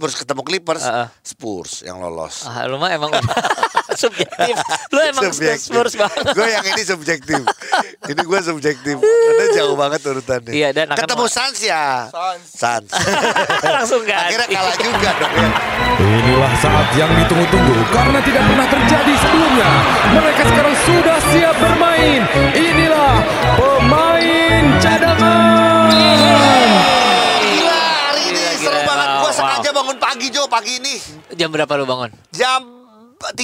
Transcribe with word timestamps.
Spurs 0.00 0.16
ketemu 0.16 0.40
Clippers, 0.48 0.80
Heeh. 0.80 1.06
Spurs 1.20 1.84
yang 1.84 2.00
lolos. 2.00 2.48
Ah, 2.48 2.64
lu 2.64 2.80
mah 2.80 2.88
emang 2.88 3.12
subjektif. 4.00 4.56
Lu 4.88 4.96
emang 4.96 5.28
Spurs 5.28 5.92
banget. 5.92 6.24
Gue 6.32 6.48
yang 6.48 6.64
ini 6.64 6.82
subjektif. 6.88 7.44
ini 8.08 8.20
gue 8.24 8.40
subjektif. 8.40 8.96
Karena 8.96 9.44
jauh 9.52 9.76
banget 9.76 10.00
urutannya. 10.00 10.56
Iya, 10.56 10.72
dan 10.72 10.96
ketemu 10.96 11.28
Suns 11.28 11.60
ya. 11.60 12.08
Suns. 12.08 12.48
Suns. 12.48 12.90
Langsung 13.76 14.00
ganti. 14.08 14.40
Akhirnya 14.40 14.48
kalah 14.48 14.76
juga 14.80 15.10
dong 15.20 15.34
ya. 15.36 15.50
Inilah 16.00 16.52
saat 16.64 16.88
yang 16.96 17.12
ditunggu-tunggu 17.20 17.76
karena 17.92 18.18
tidak 18.24 18.42
pernah 18.48 18.66
terjadi 18.72 19.12
sebelumnya. 19.20 19.70
Mereka 20.16 20.42
sekarang 20.48 20.74
sudah 20.88 21.18
siap 21.28 21.56
bermain. 21.60 22.20
Inilah 22.56 23.20
pemain 23.60 24.09
pagi 30.50 30.72
ini. 30.76 30.94
Jam 31.32 31.48
berapa 31.48 31.70
lu 31.72 31.86
bangun? 31.86 32.10
Jam 32.28 32.66
3. 33.16 33.38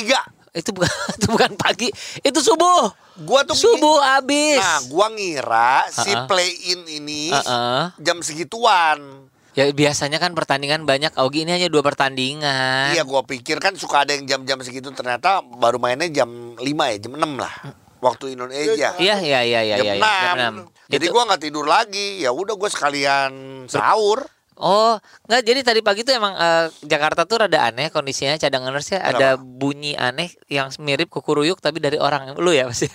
Itu 0.53 0.73
bukan 0.73 0.89
itu 1.17 1.27
bukan 1.29 1.53
pagi, 1.55 1.89
itu 2.19 2.41
subuh. 2.41 2.89
Gua 3.19 3.45
tuh 3.45 3.55
subuh 3.55 4.01
abis. 4.15 4.57
Nah, 4.57 4.81
gua 4.89 5.07
ngira 5.09 5.85
si 5.87 6.11
Ha-ha. 6.11 6.25
play 6.27 6.49
in 6.69 6.81
ini 6.87 7.29
Heeh. 7.29 7.83
jam 7.97 8.21
segituan. 8.21 9.29
Ya 9.53 9.69
biasanya 9.71 10.17
kan 10.17 10.33
pertandingan 10.33 10.85
banyak. 10.85 11.13
Augie 11.15 11.45
ini 11.45 11.53
hanya 11.53 11.69
dua 11.69 11.81
pertandingan. 11.81 12.93
Iya, 12.93 13.05
gua 13.05 13.25
pikir 13.25 13.57
kan 13.57 13.73
suka 13.73 14.05
ada 14.05 14.13
yang 14.13 14.25
jam-jam 14.27 14.61
segitu 14.61 14.93
ternyata 14.93 15.41
baru 15.41 15.77
mainnya 15.77 16.09
jam 16.11 16.29
5 16.53 16.61
ya, 16.61 16.97
jam 16.99 17.17
6 17.17 17.37
lah. 17.37 17.55
Waktu 17.97 18.37
Indonesia. 18.37 18.93
Iya 18.97 19.17
iya 19.17 19.41
iya 19.41 19.61
iya 19.63 19.77
jam 19.77 19.87
iya. 19.87 19.95
6. 19.97 19.97
iya, 19.97 20.13
Jam 20.21 20.37
enam. 20.37 20.55
Jadi 20.87 21.05
Itu- 21.05 21.13
gua 21.13 21.23
nggak 21.25 21.43
tidur 21.43 21.65
lagi. 21.65 22.21
Ya 22.21 22.33
udah 22.33 22.53
gua 22.53 22.69
sekalian 22.69 23.33
sahur. 23.65 24.29
Oh, 24.57 24.97
enggak 25.29 25.43
jadi 25.45 25.61
tadi 25.61 25.81
pagi 25.81 26.01
tuh 26.01 26.17
emang 26.17 26.33
eh, 26.33 26.67
Jakarta 26.83 27.23
tuh 27.23 27.45
rada 27.45 27.61
aneh 27.63 27.93
kondisinya 27.93 28.35
cadanganers 28.35 28.89
ya 28.89 29.05
ada 29.05 29.29
bunyi 29.37 29.93
aneh 29.93 30.33
yang 30.49 30.73
mirip 30.81 31.09
kukuruyuk 31.09 31.61
tapi 31.61 31.77
dari 31.77 32.01
orang 32.01 32.33
lu 32.41 32.51
ya 32.51 32.65
pasti. 32.65 32.89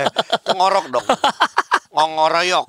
Ngorok 0.56 0.86
dong. 0.88 1.06
Ngongoroyok. 1.92 2.66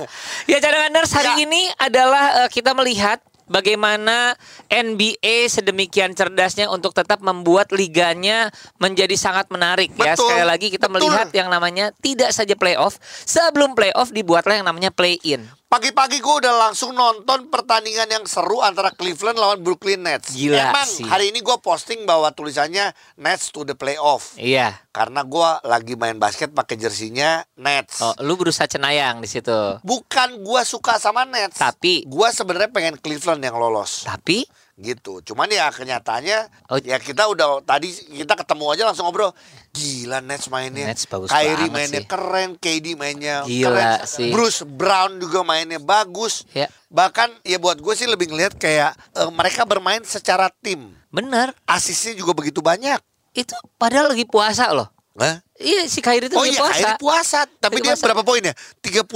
ya 0.52 0.58
cadanganers 0.60 1.10
hari 1.10 1.32
Ya. 1.32 1.42
ini 1.42 1.62
adalah 1.74 2.44
eh, 2.44 2.48
kita 2.52 2.76
melihat 2.76 3.18
bagaimana 3.46 4.34
NBA 4.68 5.48
sedemikian 5.48 6.12
cerdasnya 6.12 6.66
untuk 6.66 6.92
tetap 6.92 7.22
membuat 7.22 7.70
liganya 7.72 8.50
menjadi 8.76 9.14
sangat 9.16 9.48
menarik 9.48 9.94
ya. 9.96 10.12
Betul, 10.12 10.28
Sekali 10.28 10.44
lagi 10.44 10.66
kita 10.68 10.86
betul. 10.86 11.08
melihat 11.08 11.28
yang 11.32 11.48
namanya 11.48 11.94
tidak 11.98 12.34
saja 12.34 12.52
playoff, 12.52 12.98
sebelum 13.24 13.72
playoff 13.72 14.12
dibuatlah 14.12 14.60
yang 14.60 14.66
namanya 14.66 14.92
play 14.92 15.16
in. 15.22 15.46
Pagi-pagi 15.76 16.24
gue 16.24 16.36
udah 16.40 16.56
langsung 16.56 16.96
nonton 16.96 17.52
pertandingan 17.52 18.08
yang 18.08 18.24
seru 18.24 18.64
antara 18.64 18.88
Cleveland 18.88 19.36
lawan 19.36 19.60
Brooklyn 19.60 20.00
Nets. 20.00 20.32
Gila 20.32 20.72
Emang 20.72 20.88
sih. 20.88 21.04
hari 21.04 21.28
ini 21.28 21.44
gue 21.44 21.52
posting 21.60 22.08
bahwa 22.08 22.32
tulisannya 22.32 22.96
Nets 23.20 23.52
to 23.52 23.60
the 23.60 23.76
playoff. 23.76 24.40
Iya. 24.40 24.72
Karena 24.88 25.20
gue 25.20 25.48
lagi 25.68 25.92
main 25.92 26.16
basket 26.16 26.56
pakai 26.56 26.80
jersinya 26.80 27.44
Nets. 27.60 28.00
Oh, 28.00 28.16
lu 28.24 28.40
berusaha 28.40 28.64
cenayang 28.64 29.20
di 29.20 29.28
situ. 29.28 29.52
Bukan 29.84 30.40
gue 30.40 30.62
suka 30.64 30.96
sama 30.96 31.28
Nets. 31.28 31.60
Tapi- 31.60 32.08
gue 32.08 32.28
sebenarnya 32.32 32.72
pengen 32.72 32.96
Cleveland 32.96 33.44
yang 33.44 33.60
lolos. 33.60 34.08
Tapi 34.08 34.48
Gitu. 34.76 35.24
Cuman 35.24 35.48
ya 35.48 35.72
kenyataannya 35.72 36.68
Oh. 36.68 36.76
ya 36.76 37.00
kita 37.00 37.24
udah 37.26 37.64
tadi 37.64 37.88
kita 37.88 38.36
ketemu 38.36 38.64
aja 38.70 38.82
langsung 38.84 39.04
ngobrol. 39.04 39.32
Gila 39.72 40.20
Nets 40.20 40.46
mainnya. 40.46 40.84
Nets 40.86 41.04
bagus 41.04 41.28
Kyrie 41.28 41.68
mainnya 41.68 42.00
sih. 42.00 42.06
keren, 42.06 42.54
KD 42.54 42.92
mainnya 42.92 43.40
Gila 43.42 43.72
keren. 43.72 44.04
sih. 44.04 44.28
Bruce 44.30 44.62
Brown 44.62 45.16
juga 45.16 45.40
mainnya 45.40 45.78
bagus. 45.78 46.44
Ya. 46.52 46.68
Bahkan 46.86 47.40
ya 47.42 47.56
buat 47.56 47.76
gue 47.76 47.94
sih 47.94 48.04
lebih 48.04 48.28
ngelihat 48.28 48.52
kayak 48.54 48.92
eh, 49.12 49.30
mereka 49.30 49.64
bermain 49.64 50.00
secara 50.02 50.52
tim. 50.52 50.92
bener 51.08 51.56
Asisnya 51.64 52.12
juga 52.12 52.36
begitu 52.36 52.60
banyak. 52.60 53.00
itu 53.32 53.52
padahal 53.76 54.12
lagi 54.12 54.24
puasa 54.24 54.68
loh. 54.70 54.88
Hah? 55.16 55.40
Iya 55.56 55.86
si 55.86 55.98
Kyrie 55.98 56.26
itu 56.26 56.34
Oh 56.34 56.42
iya, 56.42 56.54
puasa. 56.54 56.74
Kyrie 56.74 56.96
puasa. 56.98 57.38
Tapi 57.48 57.80
dia 57.80 57.92
puasa. 57.92 58.04
berapa 58.04 58.22
poinnya? 58.22 58.52
34 58.80 59.08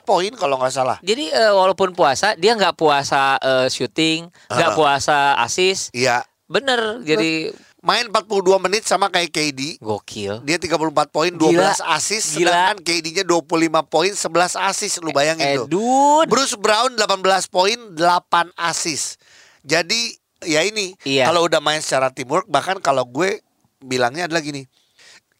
poin 0.00 0.30
kalau 0.32 0.56
nggak 0.56 0.70
salah. 0.70 0.98
Jadi 1.00 1.28
eh, 1.28 1.50
walaupun 1.50 1.92
puasa 1.92 2.34
dia 2.34 2.54
nggak 2.54 2.74
puasa 2.74 3.36
eh, 3.36 3.66
syuting, 3.66 4.26
nggak 4.46 4.70
Ah. 4.70 4.76
puasa 4.76 5.16
asis. 5.38 5.90
Iya. 5.90 6.22
Bener. 6.46 6.98
Jadi 7.00 7.50
Main 7.80 8.06
42 8.06 8.60
menit 8.60 8.84
sama 8.84 9.08
kayak 9.08 9.32
KD. 9.32 9.80
gokil. 9.80 10.44
Dia 10.44 10.60
34 10.60 10.76
poin, 11.08 11.32
12 11.32 11.56
Gila. 11.56 11.72
asis, 11.90 12.36
sedangkan 12.36 12.76
KD-nya 12.76 13.24
25 13.24 13.40
poin, 13.82 14.12
11 14.12 14.52
asis. 14.52 15.00
Lu 15.00 15.08
bayangin 15.10 15.40
Eh, 15.42 15.56
tuh. 15.56 15.64
dude. 15.66 16.28
Bruce 16.28 16.60
Brown 16.60 16.92
18 16.92 17.48
poin, 17.48 17.80
8 17.96 18.52
asis. 18.54 19.16
Jadi 19.64 20.12
ya 20.42 20.60
ini, 20.60 20.92
Iya. 21.00 21.24
kalau 21.24 21.48
udah 21.48 21.56
main 21.58 21.80
secara 21.80 22.08
teamwork, 22.08 22.44
bahkan 22.46 22.76
kalau 22.78 23.00
gue 23.02 23.40
bilangnya 23.80 24.28
adalah 24.28 24.40
gini. 24.40 24.68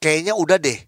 Kayaknya 0.01 0.33
udah 0.33 0.57
deh. 0.57 0.81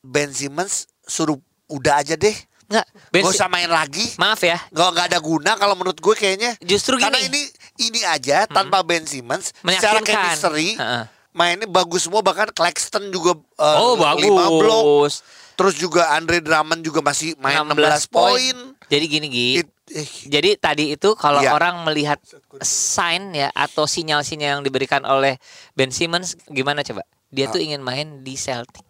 Ben 0.00 0.32
Simmons 0.32 0.88
suruh 1.04 1.36
udah 1.68 2.00
aja 2.00 2.16
deh. 2.16 2.32
Nggak. 2.68 2.86
Ben 3.08 3.22
Gak 3.22 3.32
usah 3.32 3.48
main 3.48 3.68
lagi. 3.68 4.04
Maaf 4.16 4.40
ya. 4.40 4.56
Gak, 4.68 4.88
nggak 4.90 5.06
ada 5.08 5.20
guna 5.20 5.52
kalau 5.54 5.72
menurut 5.72 5.96
gue 5.96 6.14
kayaknya. 6.14 6.56
Justru 6.60 6.96
Karena 6.96 7.16
gini. 7.18 7.40
ini 7.40 7.42
ini 7.88 8.00
aja 8.02 8.44
tanpa 8.44 8.80
Ben 8.80 9.04
Simmons 9.04 9.52
secara 9.54 10.00
chemistry 10.00 10.74
Heeh. 10.74 11.04
mainnya 11.30 11.64
bagus 11.64 12.04
semua 12.04 12.20
bahkan 12.20 12.48
Claxton 12.50 13.08
juga 13.08 13.36
eh, 13.56 13.76
Oh 13.78 13.94
lima 14.16 14.48
blok. 14.48 14.84
bagus. 15.06 15.14
Terus 15.54 15.74
juga 15.74 16.14
Andre 16.14 16.38
Drummond 16.38 16.80
juga 16.80 17.02
masih 17.02 17.34
main 17.36 17.58
16, 17.58 18.06
poin. 18.08 18.54
Jadi 18.86 19.04
gini 19.06 19.26
Gi. 19.26 19.48
It- 19.58 19.74
eh, 19.90 20.08
Jadi 20.28 20.50
tadi 20.54 20.84
itu 20.92 21.12
kalau 21.14 21.40
Iya. 21.40 21.50
orang 21.52 21.82
melihat 21.82 22.20
sign 22.60 23.32
ya 23.32 23.48
atau 23.50 23.84
sinyal-sinyal 23.84 24.60
yang 24.60 24.62
diberikan 24.62 25.02
oleh 25.02 25.36
Ben 25.74 25.90
Simmons 25.90 26.36
gimana 26.46 26.80
coba? 26.82 27.02
Dia 27.28 27.46
Ah. 27.46 27.52
tuh 27.52 27.60
ingin 27.60 27.80
main 27.80 28.22
di 28.22 28.34
Celtic. 28.34 28.86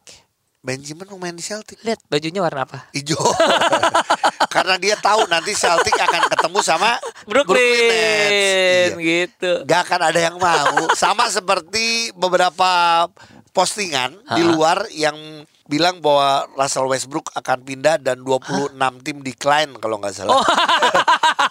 Benjamin 0.58 1.06
mau 1.06 1.18
main 1.18 1.32
di 1.32 1.40
Celtic. 1.40 1.78
Lihat 1.80 2.02
bajunya 2.04 2.38
warna 2.38 2.62
apa? 2.62 2.90
Hijau. 2.92 3.18
Karena 4.54 4.74
dia 4.76 4.94
tahu 4.96 5.26
nanti 5.26 5.52
Celtic 5.52 5.94
akan 5.94 6.26
ketemu 6.28 6.58
sama 6.60 6.98
Brooklyn, 7.24 7.62
Nets. 7.88 8.90
Iya. 8.90 8.98
gitu. 8.98 9.52
Gak 9.64 9.80
akan 9.84 10.00
ada 10.04 10.20
yang 10.20 10.36
mau. 10.36 10.90
Sama 10.94 11.26
seperti 11.28 12.10
beberapa 12.12 13.06
postingan 13.50 14.18
di 14.28 14.42
Ha-ha. 14.42 14.50
luar 14.50 14.78
yang 14.90 15.16
bilang 15.64 15.98
bahwa 15.98 16.48
Russell 16.54 16.86
Westbrook 16.86 17.28
akan 17.34 17.58
pindah 17.60 17.98
dan 17.98 18.18
26 18.18 18.72
tim 19.00 19.20
decline 19.20 19.70
kalau 19.76 19.98
nggak 19.98 20.14
salah. 20.14 20.32
Oh, 20.32 20.44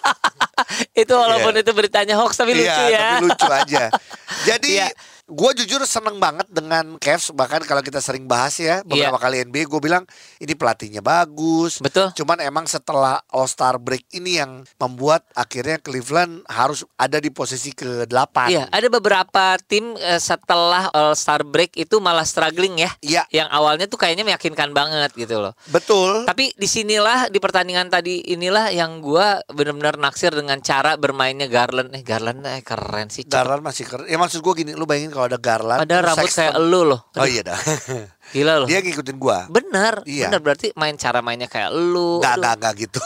itu 0.96 1.14
walaupun 1.14 1.54
itu 1.54 1.72
beritanya 1.72 2.18
hoax 2.18 2.34
tapi 2.36 2.54
lucu 2.54 2.66
Iya, 2.66 2.90
ya. 2.90 3.08
tapi 3.14 3.24
lucu 3.24 3.48
aja. 3.48 3.84
Jadi 4.50 4.72
Iya. 4.74 4.88
Gue 5.28 5.52
jujur 5.60 5.84
seneng 5.84 6.18
banget 6.18 6.48
dengan 6.48 6.96
Cavs 6.98 7.36
bahkan 7.36 7.60
kalau 7.62 7.84
kita 7.84 8.00
sering 8.00 8.24
bahas 8.26 8.56
ya 8.56 8.80
beberapa 8.82 9.20
Iya. 9.20 9.24
kali 9.24 9.36
NBA 9.44 9.64
gue 9.68 9.82
bilang 9.84 10.04
ini 10.40 10.56
pelatihnya 10.56 11.04
bagus. 11.04 11.84
Betul. 11.84 12.16
Cuman 12.16 12.40
emang 12.40 12.64
setelah 12.64 13.20
All 13.28 13.44
Star 13.46 13.76
break 13.76 14.08
ini 14.16 14.40
yang 14.40 14.64
membuat 14.78 15.28
akhirnya 15.36 15.78
Cleveland 15.78 16.48
harus 16.48 16.88
ada 16.96 17.20
di 17.20 17.28
posisi 17.28 17.76
ke-8. 17.76 18.38
Iya, 18.48 18.64
ada 18.72 18.88
beberapa 18.88 19.60
tim 19.68 20.00
eh, 20.00 20.16
setelah 20.18 20.88
All 20.96 21.12
Star 21.12 21.44
break 21.44 21.76
itu 21.76 22.00
malah 22.00 22.24
struggling 22.24 22.80
ya. 22.80 22.92
Iya. 23.04 23.24
Yang 23.28 23.50
awalnya 23.52 23.86
tuh 23.86 24.00
kayaknya 24.00 24.24
meyakinkan 24.24 24.72
banget 24.72 25.12
gitu 25.12 25.44
loh. 25.44 25.52
Betul. 25.68 26.24
Tapi 26.24 26.56
di 26.56 26.68
sinilah 26.72 27.28
di 27.28 27.44
pertandingan 27.44 27.92
tadi 27.92 28.24
inilah 28.32 28.72
yang 28.72 29.04
gua 29.04 29.44
benar-benar 29.52 30.00
naksir 30.00 30.32
dengan 30.32 30.64
cara 30.64 30.96
bermainnya 30.96 31.52
Garland. 31.52 31.92
Eh 31.92 32.04
Garland 32.08 32.48
eh 32.48 32.64
keren 32.64 33.12
sih. 33.12 33.28
Garland 33.28 33.60
masih 33.60 33.84
keren. 33.84 34.08
Ya 34.08 34.16
maksud 34.16 34.40
gue 34.40 34.64
gini, 34.64 34.72
lu 34.72 34.88
bayangin 34.88 35.17
kalau 35.18 35.26
ada 35.26 35.40
Garland. 35.42 35.82
Terus 35.82 36.06
rambut 36.06 36.30
Sexton. 36.30 36.40
kayak 36.46 36.54
elu 36.62 36.82
loh. 36.86 37.00
Oh 37.18 37.26
iya 37.26 37.42
dah. 37.42 37.58
Gila 38.38 38.54
loh. 38.62 38.68
Dia 38.68 38.84
ngikutin 38.84 39.18
gua. 39.18 39.48
Bener, 39.50 40.04
Iya. 40.06 40.30
bener 40.30 40.42
berarti 40.44 40.70
main 40.78 40.94
cara 40.94 41.26
mainnya 41.26 41.50
kayak 41.50 41.74
elu. 41.74 42.22
Gak, 42.22 42.38
Aduh. 42.38 42.44
gak, 42.44 42.56
gak 42.62 42.74
gitu. 42.78 43.02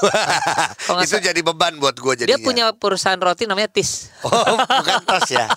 Itu 1.08 1.18
jadi 1.22 1.40
beban 1.40 1.78
buat 1.78 1.96
gue 1.96 2.14
jadinya. 2.20 2.36
Dia 2.36 2.42
punya 2.42 2.66
perusahaan 2.76 3.16
roti 3.16 3.48
namanya 3.48 3.72
Tis. 3.72 4.12
Oh, 4.28 4.58
bukan 4.60 5.02
tas 5.06 5.30
ya. 5.30 5.48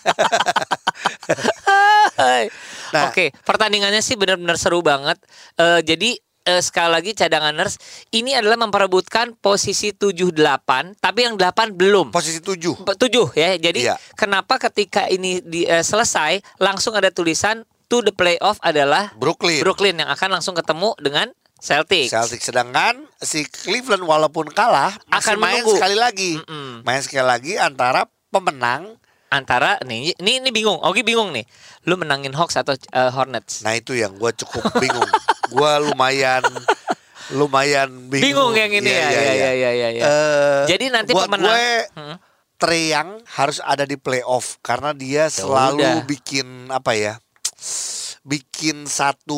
Nah. 2.94 3.10
Oke, 3.10 3.34
pertandingannya 3.42 3.98
sih 3.98 4.14
benar-benar 4.14 4.54
seru 4.54 4.78
banget. 4.80 5.18
Eh, 5.56 5.80
jadi 5.82 6.14
eh, 6.44 6.60
sekali 6.60 6.90
lagi 6.90 7.10
cadanganers 7.12 7.80
ini 8.10 8.32
adalah 8.32 8.56
memperebutkan 8.58 9.32
posisi 9.34 9.90
7-8, 9.90 10.96
tapi 10.98 11.24
yang 11.24 11.34
8 11.34 11.72
belum. 11.72 12.08
Posisi 12.10 12.38
tujuh. 12.38 12.84
Pe- 12.84 12.96
tujuh 12.96 13.32
ya. 13.32 13.56
Jadi 13.56 13.80
Iya. 13.82 13.96
kenapa 14.12 14.60
ketika 14.60 15.04
ini 15.06 15.40
di, 15.40 15.64
eh, 15.64 15.80
selesai 15.80 16.40
langsung 16.58 16.92
ada 16.92 17.08
tulisan 17.08 17.64
to 17.86 18.00
the 18.00 18.10
playoff 18.10 18.60
adalah 18.60 19.12
Brooklyn. 19.14 19.60
Brooklyn 19.60 19.96
yang 19.98 20.08
akan 20.08 20.38
langsung 20.38 20.52
ketemu 20.52 20.92
dengan 20.98 21.28
Celtics. 21.56 22.12
Celtic 22.12 22.40
sedangkan 22.40 23.08
si 23.16 23.40
Cleveland 23.46 24.04
walaupun 24.04 24.44
kalah 24.46 24.92
Akan 25.08 25.40
main 25.40 25.58
menunggu. 25.58 25.80
sekali 25.80 25.96
lagi. 25.96 26.36
Mm-mm. 26.36 26.84
Main 26.84 27.00
sekali 27.00 27.24
lagi 27.24 27.52
antara 27.56 28.04
pemenang. 28.28 29.00
Antara 29.34 29.82
nih 29.82 30.14
ini 30.14 30.38
ini 30.38 30.50
bingung. 30.50 30.78
Oke 30.78 31.02
bingung 31.02 31.34
nih. 31.34 31.42
Lu 31.84 31.94
menangin 31.94 32.30
Hawks 32.30 32.54
atau 32.54 32.72
eh, 32.72 33.10
Hornets? 33.10 33.60
Nah 33.60 33.74
itu 33.74 33.92
yang 33.92 34.14
gue 34.14 34.30
cukup 34.36 34.62
bingung. 34.78 35.10
gue 35.50 35.72
lumayan 35.84 36.46
lumayan 37.30 37.90
bingung. 38.06 38.24
Bingung 38.24 38.52
yang 38.54 38.70
ini 38.70 38.86
Iya, 38.86 39.00
ya. 39.00 39.10
Ya 39.10 39.10
iya. 39.10 39.32
ya 39.34 39.50
ya 39.50 39.70
ya. 39.72 39.88
ya. 39.90 40.02
Eh, 40.04 40.62
Jadi 40.68 40.84
nanti 40.88 41.10
buat 41.10 41.26
pemenang 41.26 41.50
gue 41.50 41.66
Hmm. 41.92 42.16
Trey 42.54 42.94
Young 42.94 43.18
harus 43.28 43.58
ada 43.58 43.82
di 43.82 43.98
playoff 43.98 44.56
karena 44.60 44.94
dia 44.94 45.26
Ya 45.26 45.28
selalu 45.28 45.82
udah. 45.82 45.96
bikin 46.06 46.46
apa 46.70 46.94
ya? 46.94 47.18
Bikin 48.22 48.86
satu 48.86 49.36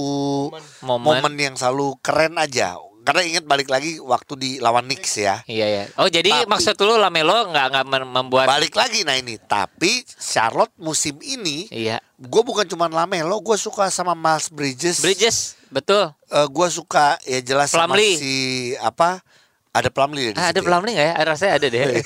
Momen. 0.79 1.19
momen 1.19 1.35
yang 1.35 1.55
selalu 1.55 1.97
keren 1.99 2.37
aja. 2.37 2.77
Karena 3.07 3.23
ingat 3.23 3.45
balik 3.45 3.71
lagi 3.71 3.97
waktu 3.97 4.33
di 4.35 4.51
lawan 4.59 4.83
Knicks 4.85 5.15
ya. 5.17 5.47
Iya 5.47 5.67
ya. 5.71 5.85
Oh 5.97 6.07
jadi 6.07 6.27
Tapi- 6.27 6.51
maksud 6.51 6.75
lu 6.81 6.99
Lamelo 6.99 7.47
nggak 7.47 7.67
nggak 7.71 7.87
mem- 7.87 8.11
membuat 8.13 8.51
Balik 8.51 8.75
lagi 8.75 9.01
nah 9.01 9.15
ini. 9.15 9.39
Tapi 9.39 10.03
Charlotte 10.11 10.75
musim 10.77 11.15
ini 11.21 11.71
Iya. 11.71 12.03
gue 12.13 12.43
bukan 12.43 12.67
cuma 12.67 12.87
Lamelo, 12.87 13.39
gue 13.39 13.55
suka 13.55 13.87
sama 13.89 14.13
Miles 14.13 14.51
Bridges. 14.51 14.99
Bridges, 14.99 15.39
betul. 15.69 16.11
Eh, 16.27 16.47
gue 16.47 16.69
suka 16.69 17.15
ya 17.23 17.39
jelas 17.39 17.71
sama 17.71 17.95
Plumlee. 17.95 18.19
si 18.19 18.35
apa? 18.77 19.23
Ada 19.71 19.93
Plumlee 19.93 20.33
di 20.33 20.35
Ah, 20.35 20.49
ada 20.49 20.57
ya. 20.57 20.65
Plumlee 20.65 20.93
nggak 20.93 21.07
ya? 21.07 21.15
Rasanya 21.23 21.53
ada 21.55 21.67
deh. 21.69 21.85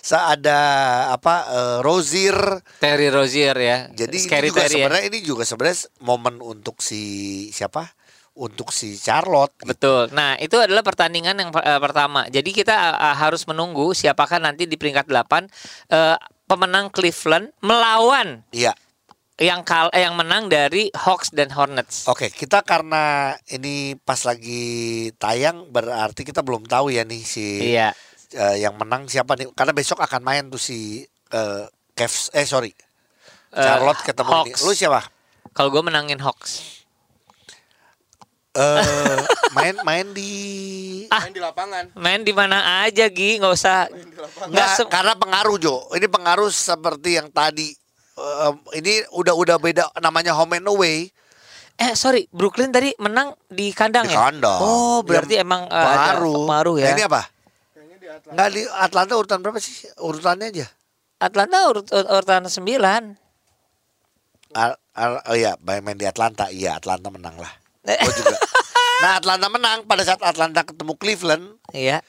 Sa 0.00 0.30
ada 0.30 0.58
apa? 1.10 1.34
eh, 1.48 1.76
Rozier. 1.82 2.38
Terry 2.78 3.10
Rozier 3.10 3.56
ya. 3.56 3.78
Jadi 3.90 4.14
ini 4.14 4.22
Scary 4.22 4.48
juga 4.48 4.62
Terry 4.62 4.72
ya. 4.72 4.86
sebenarnya 4.86 5.04
ini 5.06 5.18
juga 5.20 5.42
sebenarnya 5.42 5.90
momen 6.00 6.38
untuk 6.38 6.78
si 6.78 7.02
siapa? 7.50 7.90
Untuk 8.36 8.68
si 8.68 8.92
Charlotte. 8.94 9.56
gitu. 9.58 9.72
Betul. 9.72 10.02
Nah, 10.12 10.36
itu 10.36 10.60
adalah 10.60 10.84
pertandingan 10.84 11.32
yang 11.34 11.48
eh, 11.50 11.80
pertama. 11.80 12.28
Jadi 12.28 12.52
kita 12.52 12.74
eh, 12.92 13.16
harus 13.16 13.48
menunggu 13.48 13.90
siapakah 13.90 14.36
nanti 14.36 14.68
di 14.68 14.76
peringkat 14.76 15.08
8 15.08 15.48
eh, 15.88 16.16
pemenang 16.44 16.92
Cleveland 16.92 17.50
melawan 17.58 18.44
Iya. 18.52 18.76
yang 19.36 19.64
kal 19.64 19.88
eh, 19.90 20.04
yang 20.04 20.14
menang 20.14 20.46
dari 20.46 20.92
Hawks 20.92 21.32
dan 21.32 21.48
Hornets. 21.48 22.04
Oke, 22.06 22.28
kita 22.28 22.60
karena 22.60 23.32
ini 23.48 23.96
pas 23.96 24.20
lagi 24.22 24.64
tayang 25.16 25.66
berarti 25.66 26.20
kita 26.22 26.40
belum 26.40 26.64
tahu 26.64 26.88
ya 26.88 27.02
nih 27.02 27.20
si 27.20 27.72
Iya. 27.72 27.96
eh, 28.32 28.56
yang 28.60 28.76
menang 28.76 29.08
siapa 29.08 29.32
nih? 29.32 29.48
Karena 29.52 29.72
besok 29.72 30.00
akan 30.00 30.20
main 30.20 30.44
tuh 30.46 30.60
si 30.60 31.00
eh, 31.32 31.64
Cavs 31.92 32.28
eh 32.30 32.44
sorry. 32.44 32.72
Charlotte 33.48 34.04
ketemu 34.04 34.28
ini. 34.28 34.52
Hawks. 34.52 34.60
Lu 34.60 34.72
siapa? 34.72 35.00
Kalau 35.50 35.72
gue 35.72 35.80
menangin 35.80 36.20
Hawks. 36.20 36.84
Eh 38.56 39.20
main 39.52 39.76
main 39.82 40.06
di 40.10 40.30
Ah. 41.06 41.22
Main 41.22 41.32
di 41.32 41.38
lapangan. 41.38 41.84
Main 41.94 42.20
di 42.20 42.32
mana 42.32 42.82
aja 42.82 43.06
Gi, 43.06 43.38
nggak 43.38 43.52
usah. 43.52 43.86
Nggak, 44.48 44.90
karena 44.90 45.14
pengaruh 45.14 45.54
Jo. 45.56 45.86
Ini 45.92 46.06
pengaruh 46.06 46.48
seperti 46.48 47.14
yang 47.14 47.28
tadi. 47.28 47.70
Eh, 48.16 48.52
ini 48.74 48.92
udah 49.12 49.30
udah 49.32 49.56
beda 49.56 49.86
namanya 49.98 50.32
home 50.32 50.56
and 50.56 50.66
away. 50.66 51.06
Eh 51.76 51.92
sorry, 51.92 52.24
Brooklyn 52.28 52.72
tadi 52.72 52.90
menang 52.96 53.36
di 53.46 53.70
kandang 53.70 54.02
Di 54.02 54.16
ya? 54.16 54.26
kandang. 54.26 54.58
Oh 54.58 54.98
berarti 55.00 55.36
Yang 55.36 55.44
emang 55.44 55.62
ada 55.68 55.84
pengaruh. 56.16 56.34
pengaruh 56.42 56.76
ya. 56.76 56.84
Nah, 56.84 56.92
ini 56.92 57.02
apa? 57.04 57.22
Kayaknya 57.70 57.96
di 57.96 58.08
Atlanta. 58.08 58.32
Nggak 58.32 58.48
di 58.48 58.62
Atlanta 58.66 59.12
urutan 59.14 59.38
berapa 59.38 59.58
sih? 59.60 59.74
Urutannya 59.94 60.46
aja. 60.48 60.66
Atlanta 61.16 61.56
urut, 61.68 61.86
ur- 61.86 62.08
urutan 62.10 62.42
9 62.44 63.20
Al- 64.52 64.80
al- 64.92 65.22
oh 65.22 65.36
iya, 65.36 65.52
main 65.60 65.94
di 65.94 66.04
Atlanta. 66.04 66.48
Iya, 66.48 66.80
Atlanta 66.80 67.12
menang 67.12 67.36
lah. 67.36 67.52
Gua 67.86 68.12
juga. 68.12 68.38
Nah, 68.96 69.12
Atlanta 69.14 69.46
menang 69.46 69.78
pada 69.84 70.02
saat 70.02 70.18
Atlanta 70.20 70.60
ketemu 70.62 70.92
Cleveland, 70.94 71.44
Iya. 71.70 72.00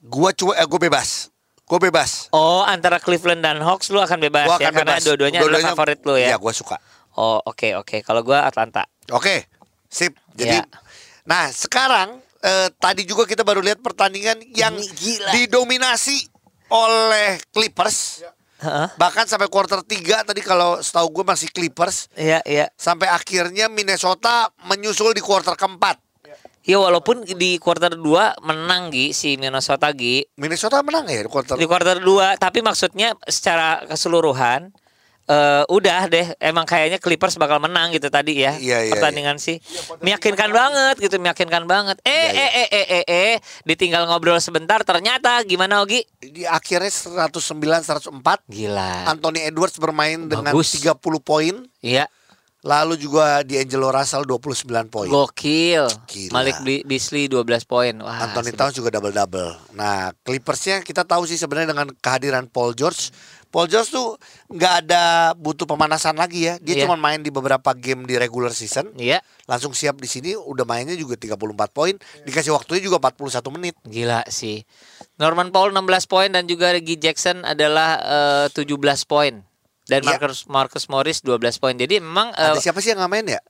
gua 0.00 0.30
cuek 0.30 0.56
eh, 0.56 0.66
gua 0.66 0.80
bebas. 0.80 1.30
Gua 1.62 1.78
bebas. 1.78 2.26
Oh 2.30 2.60
antara 2.60 2.96
Cleveland 2.96 3.40
dan 3.40 3.60
Hawks 3.60 3.88
lu 3.88 3.98
akan 3.98 4.18
bebas 4.20 4.46
Gua 4.46 4.56
ya 4.56 4.68
akan 4.68 4.76
karena 4.76 4.92
bebas. 4.94 5.04
dua-duanya 5.04 5.38
adalah 5.38 5.70
favorit 5.72 6.00
lu 6.02 6.14
ya. 6.14 6.28
Iya, 6.28 6.36
gua 6.36 6.52
suka. 6.52 6.76
Oh 7.14 7.38
oke 7.40 7.76
oke. 7.76 8.00
Kalau 8.00 8.20
gua 8.22 8.44
Atlanta. 8.44 8.88
Oke, 9.08 9.46
sip. 9.86 10.16
Jadi, 10.32 10.58
Iya. 10.58 10.64
nah 11.22 11.48
sekarang 11.48 12.18
eh, 12.38 12.68
tadi 12.74 13.02
juga 13.02 13.22
kita 13.22 13.42
baru 13.42 13.60
lihat 13.60 13.78
pertandingan 13.78 14.38
yang 14.52 14.74
gila. 14.74 15.30
didominasi 15.32 16.24
oleh 16.68 17.38
Clippers. 17.48 18.22
Bahkan 18.98 19.24
sampai 19.30 19.46
quarter 19.46 19.80
3 19.86 20.26
tadi 20.26 20.42
kalau 20.42 20.82
setahu 20.82 21.10
gue 21.14 21.24
masih 21.24 21.48
Clippers. 21.54 22.10
Iya 22.18 22.42
iya. 22.42 22.66
Sampai 22.74 23.06
akhirnya 23.06 23.70
Minnesota 23.70 24.50
menyusul 24.66 25.14
di 25.14 25.22
quarter 25.22 25.54
keempat. 25.54 26.02
Ya 26.68 26.76
walaupun 26.76 27.24
di 27.24 27.56
quarter 27.56 27.96
2 27.96 28.44
menang 28.44 28.92
Gi 28.92 29.16
si 29.16 29.40
Minnesota 29.40 29.88
Gi 29.88 30.20
Minnesota 30.36 30.84
menang 30.84 31.08
ya 31.08 31.24
di 31.24 31.30
quarter 31.32 31.56
di 31.56 31.64
quarter 31.64 31.96
2 31.96 32.36
tapi 32.36 32.60
maksudnya 32.60 33.16
secara 33.24 33.88
keseluruhan 33.88 34.68
eh 35.28 35.62
udah 35.68 36.08
deh 36.08 36.26
emang 36.40 36.64
kayaknya 36.64 36.96
Clippers 36.96 37.36
bakal 37.36 37.60
menang 37.60 37.92
gitu 37.92 38.08
tadi 38.08 38.40
ya 38.40 38.56
Iya, 38.56 38.88
iya, 38.88 38.92
pertandingan 38.96 39.36
sih 39.36 39.60
meyakinkan 40.00 40.48
banget 40.48 40.96
gitu 41.04 41.20
meyakinkan 41.20 41.68
banget 41.68 42.00
eh 42.00 42.08
Iya, 42.08 42.28
iya. 42.32 42.46
eh 42.48 42.50
eh 42.50 42.68
eh 42.72 42.86
eh 42.88 43.04
eh 43.06 43.34
ditinggal 43.68 44.08
ngobrol 44.08 44.40
sebentar 44.40 44.80
ternyata 44.88 45.44
gimana 45.44 45.84
Ogi 45.84 46.00
di 46.16 46.48
akhirnya 46.48 46.88
109 46.88 47.28
104 47.28 48.48
gila 48.48 49.04
Anthony 49.04 49.44
Edwards 49.44 49.76
bermain 49.76 50.16
dengan 50.24 50.56
Bagus. 50.56 50.80
30 50.80 50.96
poin, 51.20 51.54
iya 51.84 52.08
lalu 52.66 52.98
juga 52.98 53.46
D'Angelo 53.46 53.94
Russell 53.94 54.26
29 54.26 54.90
poin. 54.90 55.06
gokil 55.06 55.86
Gila. 56.10 56.32
Malik 56.34 56.58
Beasley 56.84 57.30
12 57.30 57.46
poin 57.64 57.94
wah 58.02 58.26
Anthony. 58.28 58.50
Towns 58.50 58.74
juga 58.74 58.90
double-double. 58.90 59.78
Nah, 59.78 60.10
Clippersnya 60.26 60.82
kita 60.82 61.06
tahu 61.06 61.22
sih 61.24 61.38
sebenarnya 61.38 61.70
dengan 61.70 61.86
kehadiran 62.02 62.50
Paul 62.50 62.74
George. 62.74 63.14
Paul 63.48 63.64
George 63.66 63.88
tuh 63.88 64.20
nggak 64.46 64.74
ada 64.84 65.02
butuh 65.32 65.64
pemanasan 65.64 66.14
lagi 66.14 66.44
ya. 66.44 66.54
Dia 66.58 66.74
Iya. 66.74 66.84
cuma 66.84 66.94
main 66.94 67.18
di 67.18 67.28
beberapa 67.28 67.72
game 67.72 68.04
di 68.04 68.14
regular 68.14 68.50
season. 68.50 68.92
iya 68.94 69.24
Langsung 69.44 69.72
siap 69.72 69.96
di 69.96 70.04
sini, 70.04 70.36
udah 70.36 70.62
mainnya 70.62 70.92
juga 70.92 71.16
34 71.16 71.40
poin. 71.70 71.96
Dikasih 72.22 72.52
waktunya 72.52 72.84
juga 72.84 73.00
41 73.00 73.48
menit. 73.50 73.74
Gila 73.82 74.28
sih. 74.28 74.68
Norman 75.16 75.48
Paul 75.48 75.72
16 75.72 76.04
poin 76.04 76.28
dan 76.28 76.44
juga 76.44 76.70
Reggie 76.70 76.96
Jackson 76.96 77.40
adalah 77.42 77.96
eh, 78.44 78.46
17 78.52 78.68
poin. 79.04 79.40
Dan 79.88 80.04
Iya. 80.04 80.20
Marcus 80.20 80.44
Marcus 80.46 80.84
Morris 80.86 81.24
12 81.24 81.56
poin. 81.56 81.72
Jadi 81.72 81.98
memang 81.98 82.36
eh, 82.36 82.52
Ada 82.52 82.60
siapa 82.60 82.78
sih 82.78 82.92
yang 82.92 83.00
nggak 83.00 83.12
main 83.12 83.26
ya? 83.26 83.40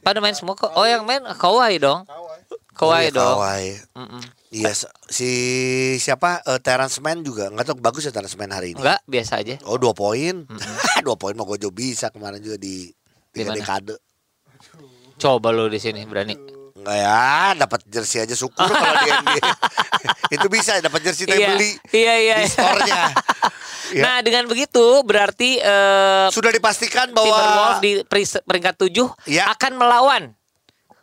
pada 0.00 0.20
main 0.20 0.34
semua 0.34 0.52
kok. 0.52 0.68
Oh 0.74 0.84
yang 0.84 1.06
main 1.08 1.24
Kawhi 1.24 1.80
dong. 1.80 2.04
Kawhi. 2.04 2.36
Oh, 2.44 2.58
Kawhi 2.76 3.08
iya, 3.08 3.10
dong. 3.10 3.38
Kawhi. 3.38 3.66
Mm-mm. 3.94 4.22
Iya, 4.54 4.70
si 5.04 5.30
siapa? 5.98 6.38
Eh, 6.44 6.60
Terrence 6.60 7.02
Mann 7.02 7.20
juga 7.20 7.50
nggak 7.50 7.66
tahu 7.66 7.76
bagus 7.76 8.06
ya 8.06 8.14
Terrence 8.14 8.34
Mann 8.34 8.50
hari 8.50 8.70
ini. 8.70 8.78
Enggak, 8.78 9.02
biasa 9.04 9.32
aja. 9.36 9.58
Oh 9.64 9.74
dua 9.74 9.90
poin, 9.90 10.46
dua 11.06 11.16
poin 11.16 11.34
mah 11.34 11.42
Gojo 11.42 11.68
bisa 11.68 12.06
kemarin 12.08 12.38
juga 12.38 12.54
di 12.54 12.86
tiga 13.28 13.50
mana? 13.50 13.58
dekade. 13.58 13.96
Coba 15.16 15.50
lu 15.50 15.66
di 15.66 15.78
sini 15.78 16.02
berani. 16.04 16.38
Enggak 16.74 16.96
ya, 16.96 17.24
dapat 17.56 17.80
jersey 17.84 18.20
aja 18.20 18.32
syukur 18.32 18.62
kalau 18.64 18.94
di 19.00 19.10
NBA. 19.10 19.42
Itu 20.34 20.46
bisa 20.46 20.78
dapat 20.78 21.00
jersey 21.02 21.24
tapi 21.24 21.38
Iya. 21.40 21.48
beli 21.50 21.70
Iya 21.90 22.14
iya. 22.16 22.36
di 22.38 22.48
store-nya. 22.48 23.02
Iya. 23.84 24.00
Nah, 24.00 24.16
dengan 24.20 24.48
begitu 24.48 24.80
berarti 25.04 25.60
eh 25.60 26.26
Sudah 26.32 26.48
dipastikan 26.48 27.12
bahwa 27.12 27.30
Timberwolves 27.30 27.78
di 27.78 27.92
peri- 28.02 28.42
peringkat 28.42 28.74
7 28.80 29.12
Iya. 29.28 29.52
akan 29.52 29.72
melawan 29.76 30.22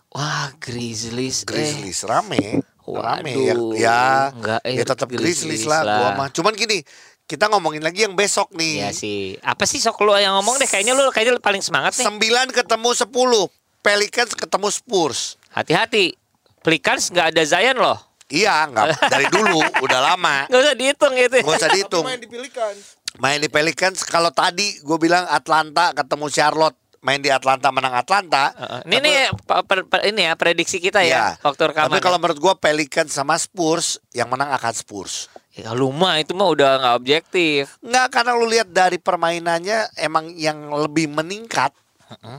Wah, 0.09 0.49
Grizzlies. 0.57 1.41
eh. 1.41 1.47
Grizzlies 1.47 2.01
rame, 2.03 2.59
rame 2.99 3.31
ya, 3.31 3.55
ya, 3.77 4.01
enggak, 4.35 4.59
eh, 4.67 4.75
ya 4.75 4.83
tetap 4.83 5.07
Grizzlies, 5.07 5.63
lah, 5.63 5.85
lah. 5.85 5.97
gua 6.01 6.09
mah. 6.17 6.27
Cuman 6.33 6.51
gini, 6.57 6.83
kita 7.29 7.47
ngomongin 7.47 7.79
lagi 7.79 8.03
yang 8.03 8.17
besok 8.17 8.51
nih. 8.51 8.83
Iya 8.83 8.89
sih. 8.91 9.39
Apa 9.39 9.63
sih 9.63 9.79
sok 9.79 10.03
lu 10.03 10.11
yang 10.19 10.35
ngomong 10.35 10.59
deh? 10.59 10.67
Kayaknya 10.67 10.99
lu 10.99 11.07
kayaknya 11.15 11.39
paling 11.39 11.63
semangat 11.63 11.95
nih. 11.95 12.03
Sembilan 12.03 12.51
ketemu 12.51 12.89
sepuluh, 12.91 13.45
Pelicans 13.79 14.35
ketemu 14.35 14.67
Spurs. 14.67 15.39
Hati-hati. 15.55 16.11
Pelicans 16.59 17.07
nggak 17.07 17.27
ada 17.31 17.43
Zion 17.47 17.77
loh. 17.79 17.97
Iya, 18.31 18.67
nggak 18.67 19.11
dari 19.11 19.27
dulu, 19.27 19.59
udah 19.85 19.99
lama. 20.11 20.47
Nggak 20.47 20.59
usah 20.59 20.75
dihitung 20.75 21.13
gitu. 21.19 21.35
Gak 21.43 21.51
usah 21.55 21.67
Tapi 21.67 21.75
dihitung. 21.79 22.03
main 22.07 22.19
di 22.19 22.29
Pelicans. 22.31 22.79
Main 23.19 23.39
di 23.43 23.49
Pelicans, 23.51 24.07
kalau 24.07 24.31
tadi 24.31 24.79
gue 24.79 24.97
bilang 24.99 25.27
Atlanta 25.27 25.91
ketemu 25.91 26.31
Charlotte, 26.31 26.79
main 27.01 27.17
di 27.17 27.33
Atlanta 27.33 27.73
menang 27.73 27.97
Atlanta. 27.97 28.53
Heeh. 28.53 28.81
Ini 28.87 28.97
nih 29.01 29.15
pa- 29.43 29.65
pa- 29.65 29.85
pa- 29.85 30.05
ini 30.05 30.29
ya 30.29 30.33
prediksi 30.37 30.77
kita 30.77 31.01
ya, 31.01 31.33
Iya. 31.35 31.41
waktu 31.41 31.61
rekaman. 31.73 31.89
Tapi 31.89 31.99
kalau 31.99 32.17
menurut 32.21 32.37
gue 32.37 32.53
Pelicans 32.57 33.09
sama 33.09 33.35
Spurs, 33.35 33.97
yang 34.13 34.29
menang 34.29 34.53
akan 34.53 34.73
Spurs. 34.73 35.27
ya, 35.51 35.75
lu 35.75 35.91
mah 35.91 36.15
itu 36.15 36.31
mah 36.31 36.47
udah 36.47 36.69
nggak 36.79 36.95
objektif. 36.95 37.75
Nggak, 37.83 38.07
karena 38.07 38.31
lu 38.33 38.45
lihat 38.47 38.69
dari 38.69 38.95
permainannya 38.95 39.91
emang 39.99 40.31
yang 40.33 40.71
lebih 40.71 41.11
meningkat 41.11 41.75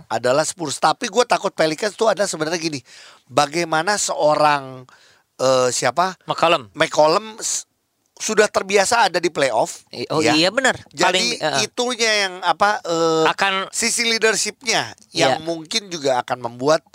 adalah 0.08 0.44
Spurs. 0.44 0.76
Tapi 0.76 1.08
gue 1.08 1.24
takut 1.24 1.50
Pelicans 1.50 1.92
tuh 1.92 2.08
ada 2.08 2.24
sebenarnya 2.24 2.56
gini. 2.56 2.80
Bagaimana 3.26 3.96
seorang 3.96 4.88
eh, 5.36 5.68
siapa 5.68 6.14
McCollum. 6.24 6.70
McCollum 6.72 7.36
sudah 8.22 8.46
terbiasa 8.46 9.10
ada 9.10 9.18
di 9.18 9.34
playoff. 9.34 9.82
Oh 10.14 10.22
ya. 10.22 10.38
iya 10.38 10.54
benar. 10.54 10.78
Jadi 10.94 11.02
Paling 11.02 11.28
eh, 11.42 11.66
itunya 11.66 12.12
yang 12.22 12.34
apa 12.46 12.78
eh, 12.86 13.26
akan 13.26 13.66
sisi 13.74 14.06
leadershipnya 14.06 14.94
yang 15.10 15.42
Iya. 15.42 15.42
mungkin 15.42 15.90
juga 15.90 16.22
akan 16.22 16.38
membuat 16.46 16.86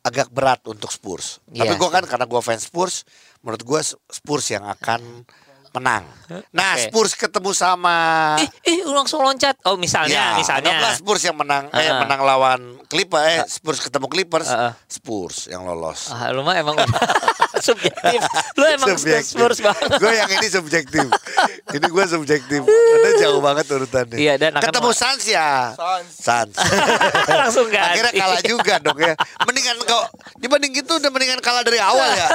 agak 0.00 0.30
berat 0.30 0.62
untuk 0.64 0.88
Spurs. 0.88 1.42
Tapi 1.44 1.66
Iya 1.66 1.74
gue 1.74 1.88
sih. 1.90 1.94
kan 1.98 2.04
karena 2.06 2.24
gue 2.24 2.40
fans 2.40 2.70
Spurs, 2.70 3.02
menurut 3.42 3.62
gue 3.66 3.80
Spurs 4.08 4.46
yang 4.48 4.62
akan 4.64 5.26
menang. 5.70 6.02
Nah, 6.50 6.74
Oke. 6.74 6.86
Spurs 6.86 7.12
ketemu 7.14 7.50
sama 7.50 7.96
Ih, 8.36 8.50
ih 8.66 8.80
langsung 8.84 9.18
loncat. 9.18 9.54
Oh, 9.62 9.74
misalnya, 9.74 10.34
Ya, 10.34 10.38
misalnya. 10.38 10.94
Spurs 10.94 11.22
yang 11.22 11.34
menang 11.34 11.66
eh 11.68 11.78
Heeh. 11.80 11.94
menang 11.96 12.20
lawan 12.20 12.60
Clippers 12.86 13.22
eh 13.24 13.38
Spurs 13.46 13.78
ketemu 13.78 14.06
Clippers. 14.06 14.46
Heeh. 14.46 14.72
Spurs 14.84 15.46
yang 15.46 15.62
lolos. 15.62 16.10
Ah, 16.10 16.30
lu 16.30 16.42
mah 16.42 16.54
emang 16.54 16.74
subjektif. 17.60 18.18
Lu 18.54 18.64
emang 18.64 18.94
Spurs 19.22 19.58
banget. 19.60 19.88
Gue 19.96 20.12
yang 20.12 20.30
ini 20.32 20.48
subjektif. 20.48 21.06
ini 21.70 21.86
gue 21.86 22.04
subjektif. 22.08 22.60
Udah 22.66 23.12
jauh 23.16 23.38
banget 23.38 23.66
urutannya. 23.68 24.16
Iya, 24.16 24.34
dan 24.36 24.56
ketemu 24.56 24.90
mau- 24.90 24.96
Suns 24.96 25.24
ya. 25.24 25.74
Suns. 26.10 26.54
Langsung 27.40 27.68
ganti. 27.68 28.00
Akhirnya 28.00 28.12
kalah 28.16 28.42
juga 28.42 28.74
dong 28.78 28.98
ya. 28.98 29.14
Mendingan 29.44 29.76
kau 29.82 30.02
dibanding 30.36 30.72
gitu 30.74 30.96
udah 30.96 31.10
mendingan 31.10 31.38
kalah 31.38 31.62
dari 31.62 31.78
awal 31.78 32.10
ya. 32.10 32.26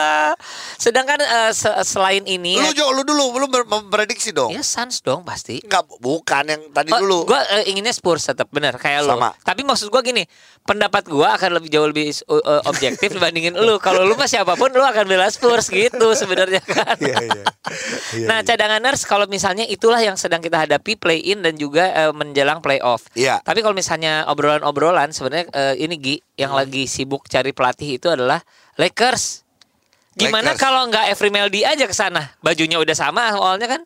Sedangkan 0.84 1.20
eh, 1.20 1.52
se- 1.52 1.82
selain 1.84 2.24
ini 2.24 2.63
Lu 2.64 2.72
Jo, 2.72 2.86
lu 2.90 3.02
dulu 3.02 3.24
lu 3.34 3.46
ber- 3.46 3.64
memprediksi 3.64 4.30
dong. 4.30 4.50
ya 4.50 4.60
Suns 4.60 4.98
dong 4.98 5.22
pasti. 5.22 5.60
Enggak, 5.60 5.84
bukan 5.94 6.44
yang 6.46 6.62
tadi 6.70 6.90
Oh, 6.90 6.98
dulu. 6.98 7.18
Gua 7.26 7.40
eh, 7.52 7.66
inginnya 7.66 7.90
Spurs 7.90 8.24
tetap 8.24 8.48
benar 8.48 8.74
kayak 8.74 9.02
lo. 9.02 9.14
Sama. 9.14 9.30
Tapi 9.38 9.62
maksud 9.62 9.88
gua 9.88 10.00
gini, 10.00 10.24
pendapat 10.62 11.04
gua 11.04 11.34
akan 11.34 11.50
lebih 11.54 11.68
jauh 11.68 11.84
lebih 11.84 12.08
uh, 12.24 12.34
uh, 12.34 12.62
objektif 12.64 13.12
dibandingin 13.16 13.52
lu. 13.52 13.76
Kalau 13.78 14.02
lu 14.02 14.14
mah 14.14 14.24
siapa 14.24 14.54
pun 14.54 14.68
lu 14.68 14.80
akan 14.80 15.04
bela 15.04 15.28
Spurs 15.28 15.68
gitu 15.68 16.12
sebenarnya 16.12 16.64
kan. 16.66 16.96
Iya, 16.96 17.16
iya. 17.22 17.44
Iya, 18.14 18.26
nah, 18.26 18.38
iya. 18.38 18.46
cadanganers 18.46 19.02
kalau 19.02 19.26
misalnya 19.26 19.64
itulah 19.64 19.98
yang 19.98 20.14
sedang 20.14 20.38
kita 20.38 20.60
hadapi 20.60 20.94
play 20.94 21.18
in 21.18 21.40
dan 21.40 21.54
juga 21.54 21.90
eh, 21.90 22.12
menjelang 22.12 22.60
playoff. 22.60 23.08
Iya. 23.12 23.40
Tapi 23.40 23.58
kalau 23.58 23.72
misalnya 23.72 24.24
obrolan-obrolan 24.26 25.10
sebenarnya 25.10 25.48
eh, 25.50 25.74
ini 25.78 25.96
Gi 25.96 26.16
yang 26.36 26.50
Hmm. 26.50 26.60
lagi 26.60 26.84
sibuk 26.84 27.24
cari 27.24 27.50
pelatih 27.50 27.96
itu 27.96 28.06
adalah 28.06 28.38
Lakers. 28.76 29.43
Gimana 30.14 30.52
Lakers. 30.52 30.60
kalau 30.60 30.86
nggak 30.86 31.04
Every 31.08 31.28
Meldy 31.28 31.60
aja 31.60 31.84
ke 31.84 31.92
sana? 31.92 32.30
Bajunya 32.38 32.76
udah 32.76 32.92
sama 32.92 33.30
awalnya 33.30 33.66
kan? 33.68 33.80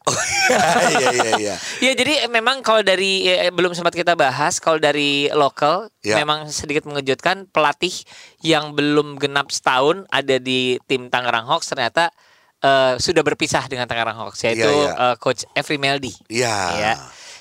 Iya, 0.90 1.08
iya, 1.10 1.32
iya. 1.36 1.54
Ya 1.84 1.92
jadi 1.94 2.26
memang 2.26 2.60
kalau 2.60 2.80
dari 2.80 3.24
eh, 3.24 3.48
belum 3.48 3.72
sempat 3.72 3.92
kita 3.92 4.12
bahas 4.12 4.56
kalau 4.56 4.76
dari 4.76 5.28
lokal 5.30 5.88
Ya. 6.00 6.16
memang 6.16 6.48
sedikit 6.48 6.84
mengejutkan 6.84 7.44
pelatih 7.46 7.92
yang 8.38 8.72
belum 8.72 9.16
genap 9.16 9.48
setahun 9.48 10.06
ada 10.08 10.36
di 10.36 10.76
tim 10.84 11.06
Tangerang 11.06 11.44
Hawks 11.44 11.66
ternyata 11.66 12.08
eh, 12.58 12.94
sudah 12.96 13.20
berpisah 13.20 13.64
dengan 13.64 13.84
Tangerang 13.84 14.16
Hawks 14.18 14.40
yaitu 14.42 14.64
Iya, 14.64 14.88
iya. 14.90 14.92
eh, 14.94 15.16
coach 15.16 15.48
Every 15.52 15.76
Meldy. 15.76 16.12
Iya. 16.28 16.56
Ya. 16.74 16.94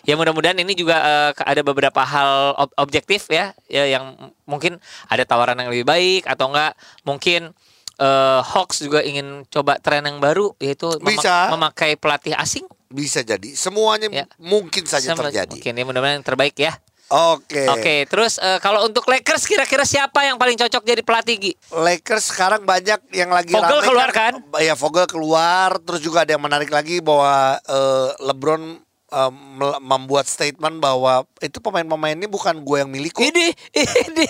Ya 0.04 0.16
mudah-mudahan 0.16 0.56
ini 0.56 0.72
juga 0.72 0.96
ke- 1.34 1.44
ada 1.44 1.60
beberapa 1.62 2.00
hal 2.00 2.56
ob- 2.56 2.76
objektif 2.78 3.28
ya, 3.28 3.52
ya 3.68 3.84
yang 3.86 4.16
mungkin 4.44 4.80
ada 5.06 5.22
tawaran 5.22 5.56
yang 5.58 5.68
lebih 5.68 5.84
baik 5.84 6.24
atau 6.24 6.48
enggak 6.48 6.72
mungkin 7.04 7.52
eh, 7.98 8.40
Hawks 8.42 8.80
juga 8.80 9.02
ingin 9.02 9.46
coba 9.48 9.78
tren 9.78 10.02
yang 10.02 10.18
baru 10.18 10.54
yaitu 10.58 10.88
memak- 10.98 11.22
Bisa. 11.22 11.50
memakai 11.50 11.94
pelatih 11.94 12.34
asing. 12.34 12.66
Bisa 12.88 13.20
jadi. 13.20 13.52
Semuanya 13.52 14.08
Ya. 14.08 14.26
mungkin 14.38 14.86
saja 14.86 15.12
Sama- 15.12 15.28
terjadi. 15.28 15.52
Mungkin 15.52 15.74
ya 15.74 15.84
mudah-mudahan 15.84 16.18
yang 16.18 16.26
terbaik 16.26 16.56
ya. 16.56 16.78
Oke. 17.08 17.64
Oke, 17.70 18.04
terus 18.06 18.36
eh, 18.36 18.60
kalau 18.60 18.84
untuk 18.84 19.08
Lakers 19.08 19.44
kira-kira 19.44 19.82
siapa 19.82 20.24
yang 20.24 20.36
paling 20.36 20.56
cocok 20.56 20.84
jadi 20.84 21.00
pelatih 21.02 21.36
Gi? 21.38 21.54
Lakers 21.72 22.36
sekarang 22.36 22.64
banyak 22.64 23.00
yang 23.12 23.32
lagi 23.32 23.50
Vogel 23.50 23.80
rame 23.80 23.88
keluar 23.88 24.10
kan? 24.12 24.34
Ya 24.60 24.76
Vogel 24.76 25.08
keluar, 25.08 25.80
terus 25.80 26.00
juga 26.00 26.22
ada 26.22 26.32
yang 26.32 26.44
menarik 26.44 26.68
lagi 26.68 27.00
bahwa 27.00 27.56
eh, 27.60 28.10
LeBron 28.22 28.84
mel- 29.32 29.80
membuat 29.80 30.28
statement 30.28 30.78
bahwa 30.78 31.24
itu 31.40 31.58
pemain-pemain 31.58 32.12
ini 32.12 32.28
bukan 32.28 32.60
gue 32.60 32.78
yang 32.78 32.92
milik 32.92 33.16
kok. 33.16 33.24
Ini, 33.24 33.56
ini, 33.72 34.28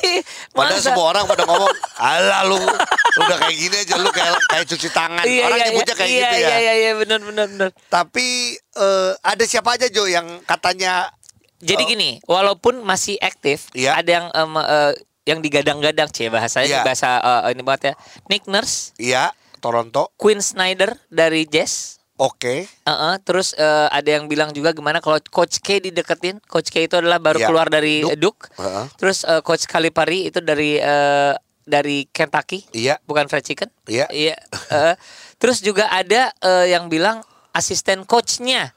Padahal 0.53 0.77
masa? 0.77 0.85
semua 0.85 1.05
orang 1.09 1.25
pada 1.25 1.43
ngomong, 1.43 1.73
alah 1.97 2.45
lu, 2.45 2.61
lu 2.61 2.77
udah 3.17 3.37
kayak 3.39 3.57
gini 3.57 3.75
aja, 3.77 3.93
lu 3.97 4.09
kayak 4.09 4.33
kayak 4.45 4.65
cuci 4.65 4.89
tangan. 4.89 5.23
Iya, 5.23 5.41
orang 5.43 5.57
iya, 5.57 5.65
nyebutnya 5.67 5.93
iya, 5.93 5.99
kayak 5.99 6.09
iya, 6.09 6.19
gitu 6.21 6.35
ya. 6.35 6.47
Iya, 6.47 6.57
iya, 6.57 6.73
iya, 6.73 6.91
benar, 6.95 7.19
benar, 7.21 7.45
benar. 7.47 7.69
Tapi 7.87 8.27
eh, 8.55 9.11
ada 9.19 9.43
siapa 9.43 9.69
aja 9.73 9.87
Jo 9.87 10.05
yang 10.05 10.41
katanya 10.43 11.09
Jadi 11.57 11.83
Oh. 11.83 11.89
gini, 11.89 12.09
walaupun 12.23 12.85
masih 12.85 13.17
aktif, 13.17 13.73
Iya. 13.73 13.97
ada 13.97 14.05
yang 14.13 14.27
em, 14.29 14.53
eh, 14.57 14.93
yang 15.25 15.39
digadang-gadang, 15.41 16.05
cie 16.07 16.29
bahasanya 16.29 16.69
Iya. 16.69 16.85
bahasa 16.85 17.17
eh, 17.17 17.57
ini 17.57 17.65
banget 17.65 17.81
ya. 17.81 17.93
Nick 18.29 18.45
Nurse, 18.45 18.93
Iya, 18.95 19.33
Toronto, 19.57 20.13
Quinn 20.15 20.37
Snyder 20.37 20.93
dari 21.09 21.49
Jazz. 21.49 21.97
oke. 22.15 22.69
Heeh, 22.69 23.13
terus 23.21 23.53
eh, 23.53 23.87
ada 23.89 24.05
yang 24.05 24.25
bilang 24.25 24.49
juga 24.49 24.69
gimana 24.69 25.01
kalau 25.01 25.17
Coach 25.29 25.57
K 25.57 25.81
dideketin. 25.81 26.37
Coach 26.45 26.69
K 26.69 26.85
itu 26.85 26.93
adalah 26.93 27.17
baru 27.17 27.41
Iya, 27.41 27.47
keluar 27.49 27.67
dari 27.69 28.05
Duke. 28.05 28.17
Duke. 28.17 28.43
Heeh. 28.57 28.85
Terus 28.97 29.17
eh, 29.21 29.41
Coach 29.41 29.65
Calipari 29.65 30.29
itu 30.29 30.37
dari 30.37 30.77
eh, 30.77 31.33
dari 31.67 32.07
Kentucky. 32.09 32.63
Iya. 32.71 32.97
Bukan 33.03 33.27
fried 33.27 33.43
chicken. 33.43 33.67
Iya. 33.85 34.07
Iya. 34.09 34.39
eh, 34.71 34.95
terus 35.35 35.59
juga 35.59 35.91
ada 35.91 36.31
eh, 36.39 36.71
yang 36.71 36.87
bilang 36.87 37.19
asisten 37.51 38.07
coachnya 38.07 38.71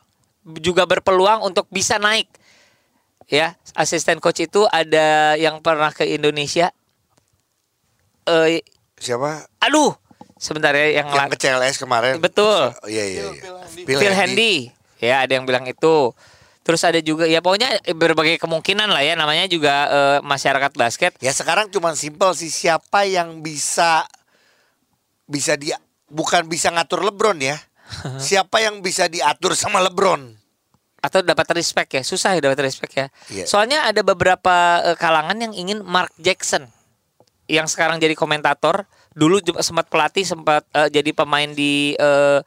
juga 0.59 0.85
berpeluang 0.85 1.47
untuk 1.47 1.71
bisa 1.71 1.97
naik. 2.03 2.27
Ya, 3.31 3.55
asisten 3.79 4.19
coach 4.19 4.43
itu 4.43 4.67
ada 4.67 5.39
yang 5.39 5.63
pernah 5.63 5.95
ke 5.95 6.03
Indonesia. 6.03 6.75
Eh, 8.27 8.67
Siapa? 8.99 9.47
aduh, 9.63 9.95
sebentar 10.35 10.75
ya 10.75 10.99
yang, 10.99 11.15
Yang 11.15 11.39
ke 11.39 11.47
CLS 11.47 11.79
kemarin. 11.79 12.19
betul. 12.19 12.75
Oh, 12.75 12.89
iya, 12.91 13.07
iya, 13.07 13.23
iya. 13.31 13.43
Phil 13.87 13.99
Phil 14.03 14.15
Handy. 14.19 14.75
Ya, 14.99 15.23
ada 15.23 15.33
yang 15.33 15.47
bilang 15.47 15.63
itu. 15.71 16.11
Terus 16.61 16.85
ada 16.85 17.01
juga 17.01 17.25
ya 17.25 17.41
pokoknya 17.41 17.81
berbagai 17.97 18.37
kemungkinan 18.37 18.93
lah 18.93 19.01
ya 19.01 19.17
namanya 19.17 19.49
juga 19.49 19.75
eh, 19.89 20.19
masyarakat 20.21 20.73
basket. 20.77 21.13
Ya 21.19 21.33
sekarang 21.33 21.73
cuma 21.73 21.97
simpel 21.97 22.37
sih 22.37 22.53
siapa 22.53 23.09
yang 23.09 23.41
bisa 23.41 24.05
bisa 25.25 25.55
dia 25.57 25.79
bukan 26.11 26.45
bisa 26.47 26.69
ngatur 26.71 27.07
LeBron 27.07 27.39
ya. 27.41 27.57
siapa 28.23 28.63
yang 28.63 28.79
bisa 28.81 29.11
diatur 29.11 29.59
sama 29.59 29.83
LeBron? 29.83 30.39
atau 31.01 31.25
dapat 31.25 31.49
respect 31.57 31.97
ya 31.97 32.05
susah 32.05 32.37
ya 32.37 32.45
dapat 32.45 32.61
respect 32.61 32.93
ya 32.93 33.09
Iya. 33.33 33.49
soalnya 33.49 33.89
ada 33.89 34.05
beberapa 34.05 34.85
eh, 34.85 34.97
kalangan 35.01 35.33
yang 35.41 35.57
ingin 35.57 35.81
Mark 35.81 36.13
Jackson 36.21 36.69
yang 37.49 37.65
sekarang 37.65 37.97
jadi 37.97 38.13
komentator 38.13 38.85
dulu 39.17 39.41
sempat 39.65 39.89
pelatih 39.89 40.29
sempat 40.29 40.61
eh, 40.77 40.93
jadi 40.93 41.17
pemain 41.17 41.49
di 41.49 41.97
eh, 41.97 42.45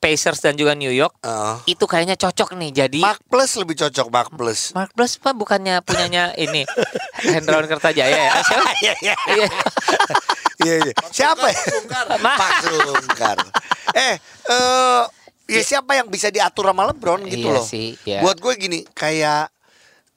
Pacers 0.00 0.40
dan 0.40 0.56
juga 0.56 0.72
New 0.72 0.88
York 0.88 1.12
Heeh. 1.20 1.54
itu 1.68 1.84
kayaknya 1.84 2.16
cocok 2.16 2.56
nih 2.56 2.70
jadi 2.74 2.98
Mark 2.98 3.20
Plus 3.22 3.52
lebih 3.54 3.76
cocok 3.78 4.06
Mark 4.08 4.30
Plus. 4.32 4.72
Mark 4.72 4.90
Plus 4.90 5.14
apa 5.14 5.30
bukannya 5.30 5.78
punyanya 5.80 6.32
ini 6.40 6.64
Hendrawan 7.20 7.68
Kertajaya 7.68 8.08
ya 8.10 8.32
siapa? 8.40 8.64
Iya 8.80 8.94
iya. 8.98 9.14
Iya. 9.28 9.48
Iya 10.58 10.74
iya. 10.82 10.92
Siapa 11.06 11.46
ya? 11.46 11.60
Ma- 12.16 12.32
Pak 12.34 12.50
Sungkar. 12.62 13.38
Eh, 13.92 14.16
eh 14.46 15.02
ya 15.46 15.60
siapa 15.60 15.92
yang 15.94 16.08
bisa 16.08 16.28
diatur 16.28 16.64
sama 16.66 16.88
LeBron 16.88 17.20
gitu 17.26 17.46
Iya 17.46 17.54
loh. 17.54 17.64
sih, 17.64 17.92
iya. 18.02 18.20
Buat 18.20 18.40
gue 18.40 18.52
gini, 18.56 18.78
kayak 18.90 19.52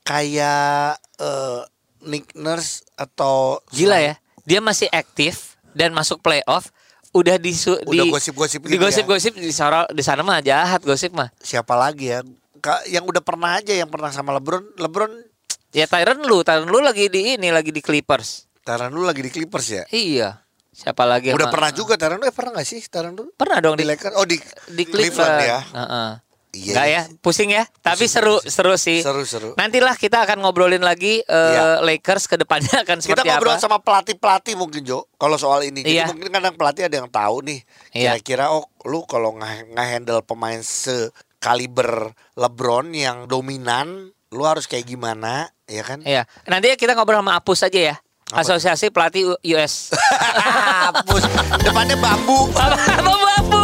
kayak 0.02 0.96
eh 1.18 1.60
Nick 2.04 2.36
Nurse 2.36 2.84
atau 2.94 3.64
gila 3.68 3.96
ya 3.98 4.16
dia 4.44 4.60
masih 4.60 4.92
aktif 4.92 5.56
dan 5.72 5.92
masuk 5.92 6.20
playoff 6.20 6.72
udah 7.14 7.38
di 7.38 7.54
Udah 7.86 8.06
gosip-gosip 8.10 8.60
gitu 8.66 8.74
di 8.74 8.78
gosip-gosip 8.78 9.34
di 9.38 9.54
sana 9.54 9.86
di 9.88 10.02
sana 10.02 10.26
mah 10.26 10.42
jahat 10.42 10.82
gosip 10.82 11.14
mah 11.14 11.30
siapa 11.38 11.78
lagi 11.78 12.10
ya? 12.10 12.26
Ka- 12.58 12.84
yang 12.90 13.06
udah 13.06 13.22
pernah 13.22 13.60
aja 13.60 13.72
yang 13.72 13.88
pernah 13.88 14.10
sama 14.10 14.34
LeBron, 14.34 14.80
LeBron 14.80 15.12
Ya 15.74 15.90
Tyron 15.90 16.22
lu, 16.24 16.46
Tyron 16.46 16.70
lu 16.70 16.80
lagi 16.80 17.10
di 17.10 17.34
ini 17.34 17.50
lagi 17.50 17.74
di 17.74 17.82
Clippers. 17.82 18.46
Taran 18.64 18.94
dulu 18.94 19.04
lagi 19.04 19.26
di 19.26 19.32
Clippers 19.34 19.68
ya. 19.68 19.84
Iya. 19.90 20.30
Siapa 20.70 21.04
lagi? 21.04 21.30
Udah 21.30 21.50
sama- 21.50 21.54
pernah 21.54 21.72
juga 21.74 21.94
Taran 22.00 22.18
dulu, 22.18 22.30
eh, 22.30 22.34
pernah 22.34 22.52
gak 22.58 22.66
sih 22.66 22.80
Taran 22.88 23.14
dulu? 23.14 23.30
Pernah 23.34 23.58
dong 23.60 23.76
Di 23.76 23.84
di 23.84 23.90
Lakers. 23.90 24.14
Oh 24.16 24.26
di, 24.26 24.38
di 24.70 24.84
Cleveland 24.86 25.18
Cleveland 25.18 25.38
ya. 25.44 25.60
Heeh. 25.66 26.10
Iya, 26.54 26.70
Nggak 26.72 26.88
iya. 26.88 27.02
ya, 27.02 27.18
pusing 27.18 27.50
ya. 27.50 27.64
Tapi 27.82 28.06
Pusing, 28.06 28.14
seru, 28.14 28.36
pusing. 28.38 28.54
seru 28.54 28.74
sih. 28.78 29.00
Seru-seru. 29.02 29.50
Nantilah 29.58 29.98
kita 29.98 30.22
akan 30.22 30.38
ngobrolin 30.40 30.80
lagi 30.80 31.26
Iya. 31.26 31.82
Lakers 31.82 32.30
ke 32.30 32.38
depannya 32.38 32.70
akan 32.86 32.98
Kita 32.98 33.10
seperti 33.18 33.28
ngobrol 33.28 33.58
apa. 33.58 33.60
sama 33.60 33.78
pelatih-pelatih 33.78 34.54
mungkin 34.54 34.86
Jo 34.86 35.10
Kalau 35.14 35.34
soal 35.36 35.66
ini 35.66 35.82
Jadi 35.82 35.98
Iya. 35.98 36.06
mungkin 36.08 36.30
kadang 36.30 36.54
pelatih 36.54 36.86
ada 36.86 36.96
yang 36.96 37.10
tahu 37.10 37.42
nih 37.42 37.60
Iya. 37.92 38.14
Kira-kira 38.16 38.54
oh 38.54 38.70
lu 38.84 39.02
kalau 39.04 39.34
nge- 39.34 39.74
nge-handle 39.74 40.22
pemain 40.22 40.62
sekaliber 40.62 42.14
LeBron 42.36 42.86
yang 42.92 43.26
dominan 43.26 44.14
Lu 44.30 44.46
harus 44.46 44.64
kayak 44.64 44.86
gimana 44.86 45.50
ya 45.66 45.82
kan 45.82 46.06
Iya. 46.06 46.30
Nanti 46.46 46.70
kita 46.76 46.94
ngobrol 46.94 47.18
sama 47.20 47.34
Apus 47.34 47.66
aja 47.66 47.82
ya. 47.90 47.96
Apa 48.30 48.46
Asosiasi 48.46 48.90
Pelatih 48.90 49.26
US. 49.34 49.90
Hapus 49.90 51.26
Depannya 51.66 51.98
bambu 51.98 52.46
Apa 52.62 52.78
Apu? 53.36 53.62